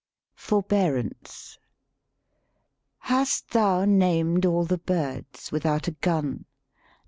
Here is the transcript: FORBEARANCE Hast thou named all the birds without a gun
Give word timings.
FORBEARANCE 0.33 1.59
Hast 2.97 3.51
thou 3.51 3.85
named 3.85 4.47
all 4.47 4.63
the 4.65 4.79
birds 4.79 5.51
without 5.51 5.87
a 5.87 5.91
gun 5.91 6.45